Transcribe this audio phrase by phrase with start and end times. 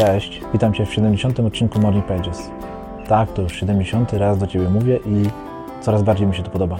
[0.00, 1.40] Cześć, witam Cię w 70.
[1.40, 2.50] odcinku Morning Pages.
[3.08, 4.12] Tak, to już 70.
[4.12, 5.24] raz do Ciebie mówię i
[5.80, 6.76] coraz bardziej mi się to podoba.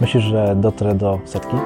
[0.00, 1.56] Myślisz, że dotrę do setki?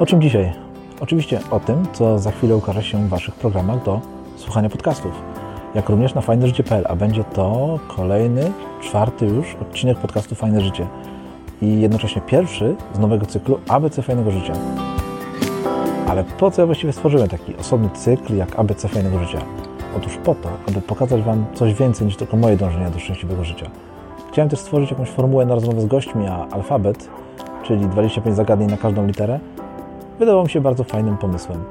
[0.00, 0.52] O czym dzisiaj?
[1.00, 4.00] Oczywiście o tym, co za chwilę ukaże się w Waszych programach do
[4.36, 5.12] słuchania podcastów,
[5.74, 10.86] jak również na fajneżycie.pl, a będzie to kolejny, czwarty już odcinek podcastu Fajne Życie
[11.62, 14.52] i jednocześnie pierwszy z nowego cyklu ABC Fajnego Życia.
[16.06, 19.38] Ale po co ja właściwie stworzyłem taki osobny cykl jak ABC Fajnego Życia?
[19.96, 23.70] Otóż po to, aby pokazać Wam coś więcej niż tylko moje dążenia do szczęśliwego życia.
[24.32, 27.08] Chciałem też stworzyć jakąś formułę na rozmowę z gośćmi, a alfabet,
[27.62, 29.40] czyli 25 zagadnień na każdą literę,
[30.18, 31.64] wydawał mi się bardzo fajnym pomysłem.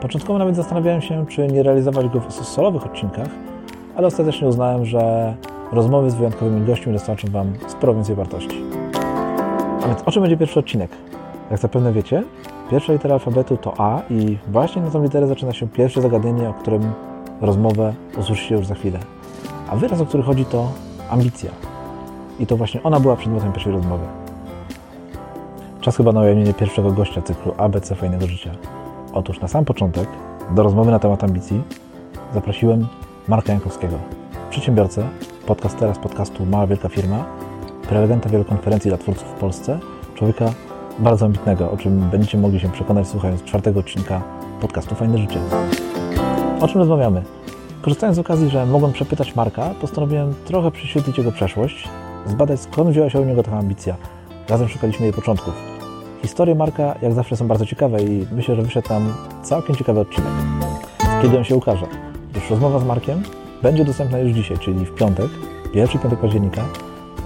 [0.00, 3.28] Początkowo nawet zastanawiałem się, czy nie realizować go w solowych odcinkach,
[3.96, 5.34] ale ostatecznie uznałem, że
[5.72, 8.62] rozmowy z wyjątkowymi gośćmi dostarczą Wam sporo więcej wartości.
[9.82, 10.90] A więc o czym będzie pierwszy odcinek?
[11.50, 12.24] Jak zapewne wiecie,
[12.70, 16.54] pierwsza litera alfabetu to A i właśnie na tą literę zaczyna się pierwsze zagadnienie, o
[16.54, 16.92] którym
[17.40, 18.98] rozmowę usłyszycie już za chwilę.
[19.70, 20.68] A wyraz, o który chodzi, to
[21.10, 21.50] ambicja.
[22.38, 24.04] I to właśnie ona była przedmiotem pierwszej rozmowy.
[25.80, 28.50] Czas chyba na ujawnienie pierwszego gościa cyklu ABC Fajnego Życia.
[29.12, 30.08] Otóż na sam początek
[30.50, 31.62] do rozmowy na temat ambicji
[32.34, 32.86] zaprosiłem
[33.28, 33.96] Marka Jankowskiego,
[34.50, 35.08] przedsiębiorcę,
[35.46, 37.24] podcastera z podcastu Mała Wielka Firma,
[37.88, 39.78] prelegenta wielu konferencji dla twórców w Polsce,
[40.14, 40.52] człowieka
[41.00, 44.22] bardzo ambitnego, o czym będziecie mogli się przekonać słuchając czwartego odcinka
[44.60, 45.40] podcastu Fajne Życie.
[46.60, 47.22] O czym rozmawiamy?
[47.82, 51.88] Korzystając z okazji, że mogłem przepytać Marka, postanowiłem trochę prześwietlić jego przeszłość,
[52.26, 53.96] zbadać skąd wzięła się u niego taka ambicja.
[54.48, 55.54] Razem szukaliśmy jej początków.
[56.22, 60.32] Historie Marka jak zawsze są bardzo ciekawe i myślę, że wyszedł tam całkiem ciekawy odcinek.
[61.22, 61.86] Kiedy on się ukaże?
[62.30, 63.22] Otóż rozmowa z Markiem
[63.62, 65.28] będzie dostępna już dzisiaj, czyli w piątek,
[65.72, 66.62] pierwszy piątek października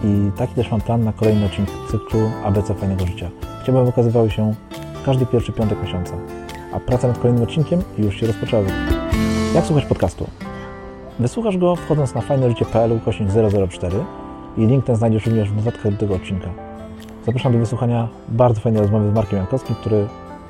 [0.05, 3.31] i taki też mam plan na kolejny odcinek cyklu ABC Fajnego Życia.
[3.64, 4.54] Chciałbym, aby ukazywały się
[5.04, 6.14] każdy pierwszy piątek miesiąca,
[6.72, 8.66] a prace nad kolejnym odcinkiem już się rozpoczęły.
[9.54, 10.26] Jak słuchać podcastu?
[11.19, 13.28] Wysłuchasz go wchodząc na fajneżycie.pl ukośnik
[13.70, 13.97] 004
[14.56, 16.48] i link ten znajdziesz również w notatkach do tego odcinka.
[17.26, 20.06] Zapraszam do wysłuchania bardzo fajnej rozmowy z Markiem Jankowskim, który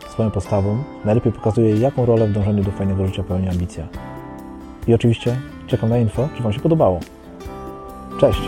[0.08, 3.86] swoją postawą najlepiej pokazuje, jaką rolę w dążeniu do fajnego życia pełni ambicja.
[4.86, 5.36] I oczywiście
[5.66, 7.00] czekam na info, czy Wam się podobało.
[8.20, 8.40] Cześć!